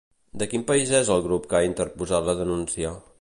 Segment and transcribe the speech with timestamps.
[0.41, 2.97] De quin país és el grup que ha interposat la denúncia?